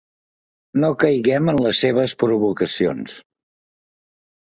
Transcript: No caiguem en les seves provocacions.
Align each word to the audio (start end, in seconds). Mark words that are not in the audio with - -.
No 0.83 0.89
caiguem 1.03 1.53
en 1.53 1.63
les 1.67 1.83
seves 1.85 2.17
provocacions. 2.25 3.17